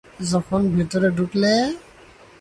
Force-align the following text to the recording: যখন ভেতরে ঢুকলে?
যখন 0.31 0.61
ভেতরে 0.75 1.07
ঢুকলে? 1.17 1.53